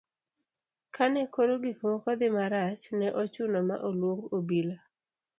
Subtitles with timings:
[0.95, 4.77] kane koro gik moko dhi marach, ne ochuno ma oluong obila